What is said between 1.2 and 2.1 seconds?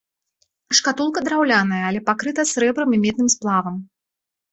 драўляная, але